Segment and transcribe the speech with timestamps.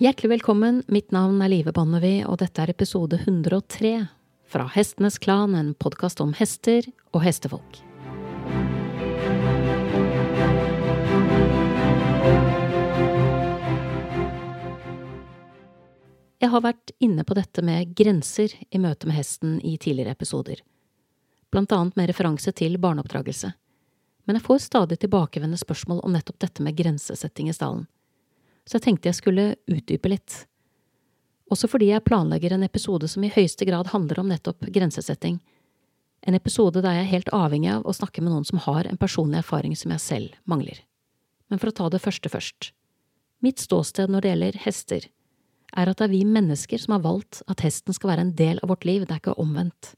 [0.00, 3.90] Hjertelig velkommen, mitt navn er Live Bonnevie, og dette er episode 103
[4.48, 7.82] fra Hestenes Klan, en podkast om hester og hestefolk.
[16.40, 20.64] Jeg har vært inne på dette med grenser i møte med hesten i tidligere episoder,
[21.52, 23.52] blant annet med referanse til barneoppdragelse,
[24.24, 27.84] men jeg får stadig tilbakevendende spørsmål om nettopp dette med grensesetting i stallen,
[28.70, 30.44] så jeg tenkte jeg skulle utdype litt.
[31.50, 35.40] Også fordi jeg planlegger en episode som i høyeste grad handler om nettopp grensesetting,
[36.22, 39.00] en episode der jeg er helt avhengig av å snakke med noen som har en
[39.00, 40.84] personlig erfaring som jeg selv mangler.
[41.50, 42.70] Men for å ta det første først.
[43.42, 45.08] Mitt ståsted når det gjelder hester,
[45.74, 48.60] er at det er vi mennesker som har valgt at hesten skal være en del
[48.62, 49.94] av vårt liv, det er ikke omvendt.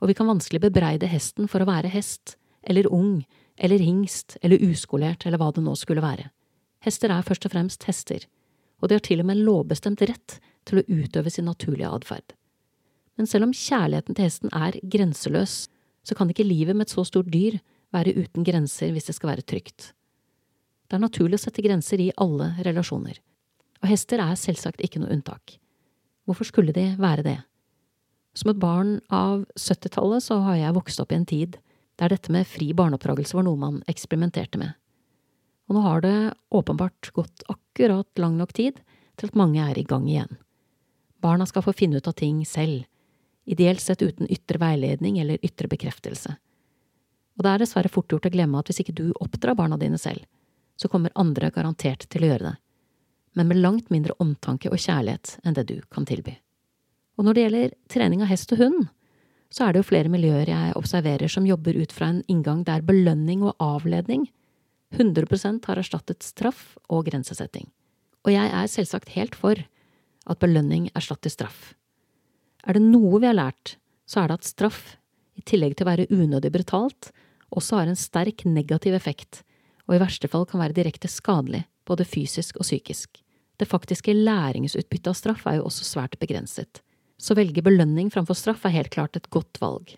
[0.00, 3.26] Og vi kan vanskelig bebreide hesten for å være hest, eller ung,
[3.58, 6.30] eller hingst, eller uskolert, eller hva det nå skulle være.
[6.88, 8.24] Hester er først og fremst hester,
[8.80, 12.34] og de har til og med en lovbestemt rett til å utøve sin naturlige atferd.
[13.18, 15.66] Men selv om kjærligheten til hesten er grenseløs,
[16.06, 17.58] så kan ikke livet med et så stort dyr
[17.92, 19.92] være uten grenser hvis det skal være trygt.
[20.88, 23.18] Det er naturlig å sette grenser i alle relasjoner
[23.82, 25.56] og hester er selvsagt ikke noe unntak.
[26.26, 27.38] Hvorfor skulle de være det?
[28.36, 31.58] Som et barn av 70-tallet så har jeg vokst opp i en tid
[31.98, 34.76] der dette med fri barneoppdragelse var noe man eksperimenterte med.
[35.68, 36.16] Og nå har det
[36.54, 38.80] åpenbart gått akkurat lang nok tid
[39.20, 40.38] til at mange er i gang igjen.
[41.20, 42.86] Barna skal få finne ut av ting selv,
[43.44, 46.36] ideelt sett uten ytre veiledning eller ytre bekreftelse.
[47.38, 49.98] Og det er dessverre fort gjort å glemme at hvis ikke du oppdrar barna dine
[49.98, 50.24] selv,
[50.78, 52.56] så kommer andre garantert til å gjøre det
[53.38, 56.34] men med langt mindre omtanke og kjærlighet enn det du kan tilby.
[57.18, 58.88] Og når det gjelder trening av hest og hund,
[59.54, 62.82] så er det jo flere miljøer jeg observerer som jobber ut fra en inngang der
[62.82, 64.26] belønning og avledning
[64.94, 67.68] 100% har erstattet straff og grensesetting.
[68.24, 69.60] Og jeg er selvsagt helt for
[70.28, 71.74] at belønning erstatter straff.
[72.66, 73.76] Er det noe vi har lært,
[74.08, 74.96] så er det at straff,
[75.38, 77.12] i tillegg til å være unødig brutalt,
[77.54, 79.42] også har en sterk negativ effekt,
[79.86, 83.22] og i verste fall kan være direkte skadelig, både fysisk og psykisk.
[83.58, 86.82] Det faktiske læringsutbyttet av straff er jo også svært begrenset,
[87.18, 89.96] så velge belønning framfor straff er helt klart et godt valg.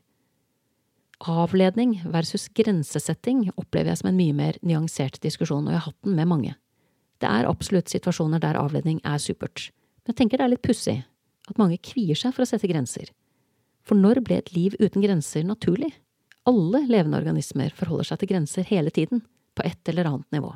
[1.20, 6.06] Avledning versus grensesetting opplever jeg som en mye mer nyansert diskusjon, og jeg har hatt
[6.06, 6.54] den med mange.
[7.20, 9.68] Det er absolutt situasjoner der avledning er supert,
[10.00, 10.96] men jeg tenker det er litt pussig
[11.50, 13.10] at mange kvier seg for å sette grenser.
[13.84, 15.90] For når ble et liv uten grenser naturlig?
[16.48, 19.20] Alle levende organismer forholder seg til grenser hele tiden,
[19.52, 20.54] på et eller annet nivå.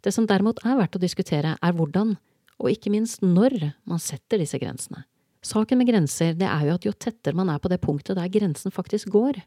[0.00, 2.14] Det som derimot er verdt å diskutere, er hvordan
[2.56, 5.04] og ikke minst når man setter disse grensene.
[5.44, 8.30] Saken med grenser det er jo at jo tettere man er på det punktet der
[8.32, 9.42] grensen faktisk går,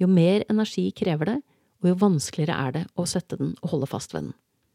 [0.00, 1.36] jo mer energi krever det,
[1.82, 4.34] og jo vanskeligere er det å sette den og holde fast ved den.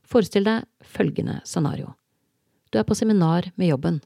[0.09, 1.93] Forestill deg følgende scenario.
[2.69, 3.99] Du er på seminar med jobben,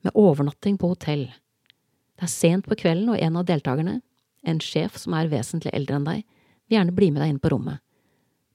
[0.00, 1.26] med overnatting på hotell.
[2.16, 4.00] Det er sent på kvelden, og en av deltakerne,
[4.40, 6.24] en sjef som er vesentlig eldre enn deg,
[6.68, 7.80] vil gjerne bli med deg inn på rommet,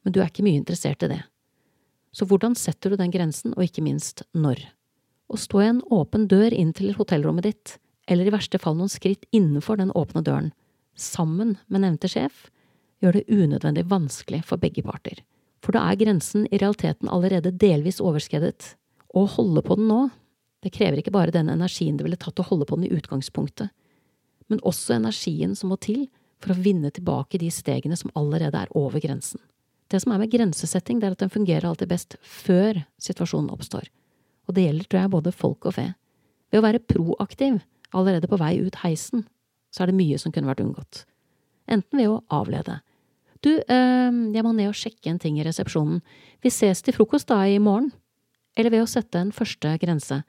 [0.01, 1.21] men du er ikke mye interessert i det.
[2.15, 4.61] Så hvordan setter du den grensen, og ikke minst når?
[5.29, 7.75] Å stå i en åpen dør inn til hotellrommet ditt,
[8.07, 10.51] eller i verste fall noen skritt innenfor den åpne døren,
[10.95, 12.47] sammen med nevnte sjef,
[13.03, 15.21] gjør det unødvendig vanskelig for begge parter.
[15.63, 18.75] For da er grensen i realiteten allerede delvis overskredet.
[19.15, 20.01] Å holde på den nå,
[20.65, 23.69] det krever ikke bare den energien det ville tatt å holde på den i utgangspunktet,
[24.49, 26.07] men også energien som må til
[26.41, 29.41] for å vinne tilbake de stegene som allerede er over grensen.
[29.89, 33.87] Det som er med grensesetting, det er at den fungerer alltid best før situasjonen oppstår.
[34.45, 35.87] Og det gjelder, tror jeg, både folk og fe.
[36.49, 37.61] Ved å være proaktiv
[37.95, 39.25] allerede på vei ut heisen,
[39.75, 41.03] så er det mye som kunne vært unngått.
[41.67, 42.79] Enten ved å avlede.
[43.43, 45.99] Du, øh, jeg må ned og sjekke en ting i resepsjonen.
[46.41, 47.91] Vi ses til frokost da i morgen.
[48.55, 50.21] Eller ved å sette en første grense.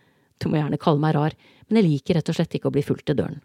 [0.43, 1.37] Du må gjerne kalle meg rar,
[1.69, 3.39] men jeg liker rett og slett ikke å bli fulgt til døren.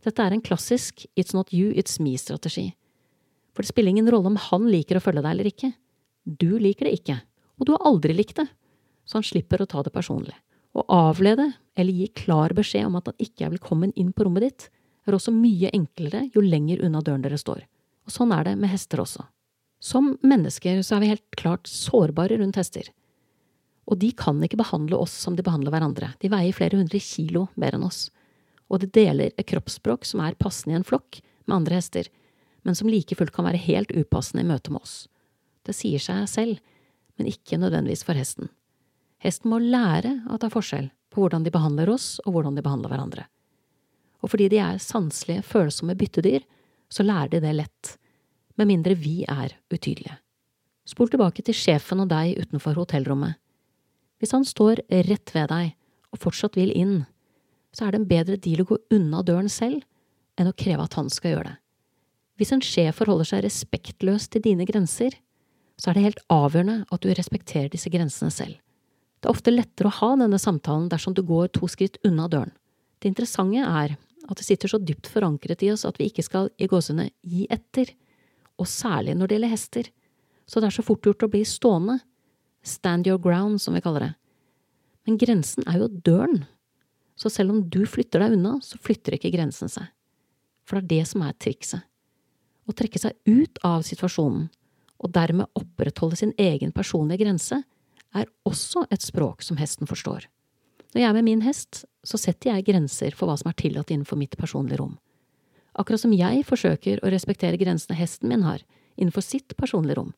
[0.00, 2.70] Dette er en klassisk it's not you, it's me-strategi.
[3.52, 5.74] For det spiller ingen rolle om han liker å følge deg eller ikke.
[6.24, 7.18] Du liker det ikke,
[7.60, 8.46] og du har aldri likt det,
[9.04, 10.36] så han slipper å ta det personlig.
[10.72, 14.46] Å avlede eller gi klar beskjed om at han ikke er velkommen inn på rommet
[14.46, 14.68] ditt,
[15.06, 17.64] er også mye enklere jo lenger unna døren dere står.
[18.06, 19.24] Og sånn er det med hester også.
[19.80, 22.90] Som mennesker så er vi helt klart sårbare rundt hester.
[23.90, 27.48] Og de kan ikke behandle oss som de behandler hverandre, de veier flere hundre kilo
[27.58, 28.08] mer enn oss.
[28.70, 32.06] Og de deler et kroppsspråk som er passende i en flokk med andre hester,
[32.62, 35.08] men som like fullt kan være helt upassende i møte med oss.
[35.66, 36.60] Det sier seg selv,
[37.18, 38.52] men ikke nødvendigvis for hesten.
[39.20, 42.92] Hesten må lære det er forskjell på hvordan de behandler oss og hvordan de behandler
[42.92, 43.26] hverandre.
[44.20, 46.44] Og fordi de er sanselige, følsomme byttedyr,
[46.90, 47.94] så lærer de det lett,
[48.58, 50.18] med mindre vi er utydelige.
[50.88, 53.38] Spol tilbake til sjefen og deg utenfor hotellrommet.
[54.20, 55.72] Hvis han står rett ved deg
[56.10, 57.04] og fortsatt vil inn,
[57.72, 59.84] så er det en bedre deal å gå unna døren selv
[60.40, 61.56] enn å kreve at han skal gjøre det.
[62.40, 65.14] Hvis en sjef forholder seg respektløst til dine grenser,
[65.80, 68.56] så er det helt avgjørende at du respekterer disse grensene selv.
[69.20, 72.52] Det er ofte lettere å ha denne samtalen dersom du går to skritt unna døren.
[73.00, 73.96] Det interessante er
[74.30, 77.46] at det sitter så dypt forankret i oss at vi ikke skal i gåsene gi
[77.50, 77.90] etter,
[78.60, 79.90] og særlig når det gjelder hester,
[80.46, 82.00] så det er så fort gjort å bli stående,
[82.66, 84.12] stand your ground, som vi kaller det.
[85.06, 86.44] Men grensen er jo døren,
[87.18, 89.88] så selv om du flytter deg unna, så flytter ikke grensen seg.
[90.68, 91.86] For det er det som er trikset.
[92.68, 94.48] Å trekke seg ut av situasjonen,
[95.00, 97.62] og dermed opprettholde sin egen personlige grense,
[98.14, 100.26] er også et språk som hesten forstår.
[100.94, 103.92] Når jeg er med min hest, så setter jeg grenser for hva som er tillatt
[103.92, 104.96] innenfor mitt personlige rom.
[105.78, 108.64] Akkurat som jeg forsøker å respektere grensene hesten min har
[108.96, 110.10] innenfor sitt personlige rom.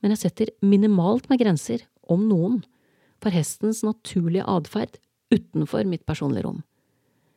[0.00, 2.60] Men jeg setter minimalt med grenser, om noen,
[3.20, 5.00] for hestens naturlige atferd
[5.34, 6.62] utenfor mitt personlige rom.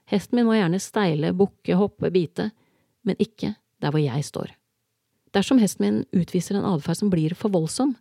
[0.09, 2.49] Hesten min må gjerne steile, bukke, hoppe, bite,
[3.05, 4.53] men ikke der hvor jeg står.
[5.35, 7.95] Dersom hesten min utviser en atferd som blir for voldsom,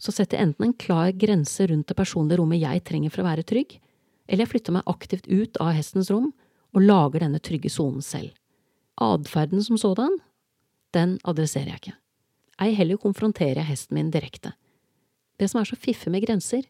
[0.00, 3.28] så setter jeg enten en klar grense rundt det personlige rommet jeg trenger for å
[3.28, 3.76] være trygg,
[4.26, 6.30] eller jeg flytter meg aktivt ut av hestens rom
[6.72, 8.32] og lager denne trygge sonen selv.
[9.00, 10.16] Atferden som sådan,
[10.96, 11.96] den adresserer jeg ikke.
[12.60, 14.52] Ei heller konfronterer jeg hesten min direkte.
[15.40, 16.64] Det som er så fiffig med grenser,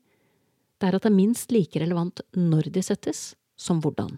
[0.81, 4.15] det er at det er minst like relevant når de settes, som hvordan.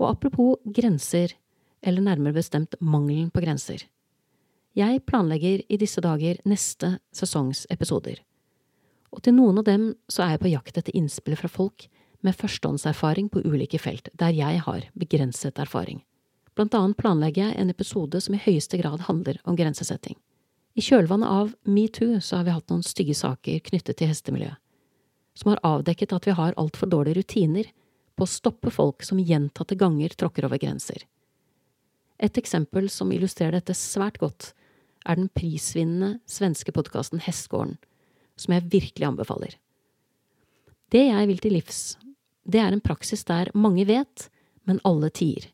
[0.00, 1.32] Og apropos grenser,
[1.82, 3.82] eller nærmere bestemt mangelen på grenser.
[4.78, 8.20] Jeg planlegger i disse dager neste sesongs episoder,
[9.10, 11.88] og til noen av dem så er jeg på jakt etter innspill fra folk
[12.22, 16.04] med førstehåndserfaring på ulike felt der jeg har begrenset erfaring.
[16.54, 20.14] Blant annet planlegger jeg en episode som i høyeste grad handler om grensesetting.
[20.78, 24.58] I kjølvannet av metoo så har vi hatt noen stygge saker knyttet til hestemiljøet,
[25.34, 27.72] som har avdekket at vi har altfor dårlige rutiner
[28.14, 31.02] på å stoppe folk som gjentatte ganger tråkker over grenser.
[32.20, 34.52] Et eksempel som illustrerer dette svært godt,
[35.06, 37.78] er den prisvinnende svenske podkasten Hestgården,
[38.36, 39.56] som jeg virkelig anbefaler.
[40.90, 41.80] Det jeg vil til livs,
[42.44, 44.28] det er en praksis der mange vet,
[44.66, 45.46] men alle tier.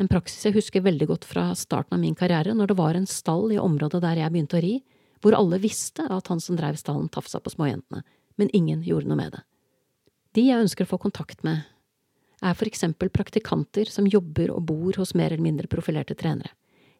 [0.00, 3.06] En praksis jeg husker veldig godt fra starten av min karriere, når det var en
[3.06, 4.74] stall i området der jeg begynte å ri,
[5.22, 8.02] hvor alle visste at han som drev stallen tafsa på småjentene,
[8.36, 9.44] men ingen gjorde noe med det.
[10.34, 11.62] De jeg ønsker å få kontakt med,
[12.44, 16.50] er for eksempel praktikanter som jobber og bor hos mer eller mindre profilerte trenere,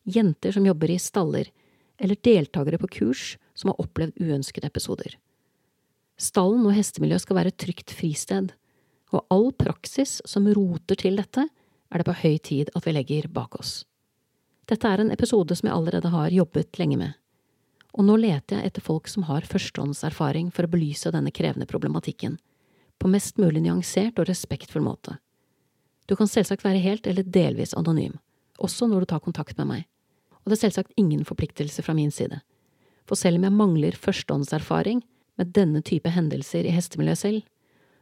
[0.04, 1.50] jenter som jobber i staller,
[1.98, 5.16] eller deltakere på kurs som har opplevd uønskede episoder.
[6.20, 8.52] Stallen og hestemiljøet skal være et trygt fristed,
[9.14, 11.46] og all praksis som roter til dette,
[11.94, 13.84] er det på høy tid at vi legger bak oss.
[14.66, 17.12] Dette er en episode som jeg allerede har jobbet lenge med,
[17.94, 22.38] og nå leter jeg etter folk som har førstehåndserfaring for å belyse denne krevende problematikken,
[22.98, 25.18] på mest mulig nyansert og respektfull måte.
[26.08, 28.16] Du kan selvsagt være helt eller delvis anonym,
[28.58, 29.84] også når du tar kontakt med meg
[30.44, 32.40] og det er selvsagt ingen forpliktelse fra min side.
[33.08, 35.02] For selv om jeg mangler førstehåndserfaring
[35.40, 37.44] med denne type hendelser i hestemiljøet selv,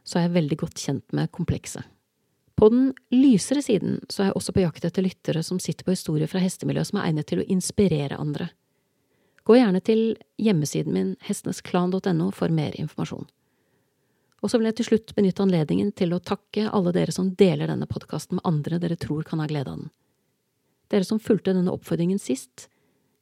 [0.03, 1.87] så er jeg veldig godt kjent med komplekset.
[2.59, 5.95] På den lysere siden så er jeg også på jakt etter lyttere som sitter på
[5.95, 8.51] historier fra hestemiljøet som er egnet til å inspirere andre.
[9.43, 10.03] Gå gjerne til
[10.39, 13.25] hjemmesiden min hestenesklan.no for mer informasjon.
[14.43, 17.71] Og så vil jeg til slutt benytte anledningen til å takke alle dere som deler
[17.71, 19.91] denne podkasten med andre dere tror kan ha glede av den.
[20.93, 22.67] Dere som fulgte denne oppfordringen sist,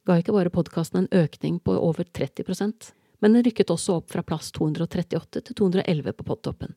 [0.04, 4.24] ga ikke bare podkasten en økning på over 30% men den rykket også opp fra
[4.26, 6.74] plass 238 til 211 på podtoppen,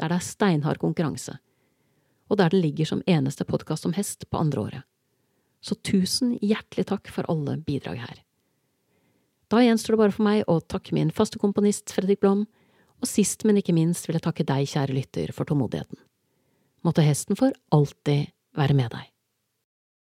[0.00, 1.36] der det er steinhard konkurranse,
[2.32, 4.86] og der den ligger som eneste podkast om hest på andre året.
[5.60, 8.24] Så tusen hjertelig takk for alle bidrag her.
[9.52, 12.46] Da gjenstår det bare for meg å takke min faste komponist Fredrik Blom,
[13.04, 16.00] og sist, men ikke minst vil jeg takke deg, kjære lytter, for tålmodigheten.
[16.80, 19.13] Måtte hesten for alltid være med deg.